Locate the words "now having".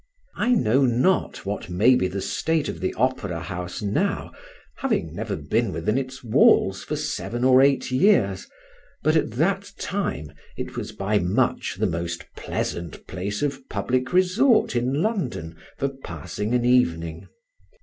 3.83-5.13